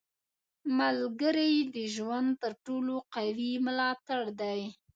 •ملګری 0.79 1.53
د 1.75 1.75
ژوند 1.95 2.29
تر 2.41 2.51
ټولو 2.65 2.93
قوي 3.13 3.51
ملاتړی 3.65 4.31
دی. 4.41 4.61